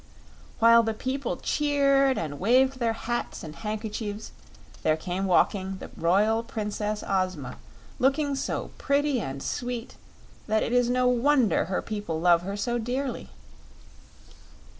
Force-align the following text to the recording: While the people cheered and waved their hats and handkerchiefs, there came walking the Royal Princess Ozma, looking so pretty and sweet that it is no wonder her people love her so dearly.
While 0.57 0.81
the 0.81 0.95
people 0.95 1.37
cheered 1.37 2.17
and 2.17 2.39
waved 2.39 2.79
their 2.79 2.93
hats 2.93 3.43
and 3.43 3.55
handkerchiefs, 3.55 4.31
there 4.81 4.97
came 4.97 5.25
walking 5.27 5.77
the 5.77 5.91
Royal 5.95 6.41
Princess 6.41 7.03
Ozma, 7.07 7.57
looking 7.99 8.33
so 8.35 8.71
pretty 8.79 9.19
and 9.21 9.43
sweet 9.43 9.97
that 10.47 10.63
it 10.63 10.73
is 10.73 10.89
no 10.89 11.07
wonder 11.07 11.65
her 11.65 11.83
people 11.83 12.19
love 12.19 12.41
her 12.41 12.57
so 12.57 12.79
dearly. 12.79 13.29